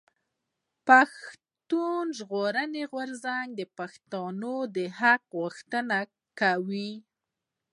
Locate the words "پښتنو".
3.77-4.55